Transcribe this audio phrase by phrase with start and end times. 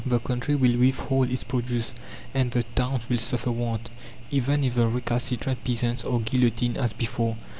[0.03, 1.93] The country will withhold its produce,
[2.33, 3.91] and the towns will suffer want,
[4.31, 7.37] even if the recalcitrant peasants are guillotined as before.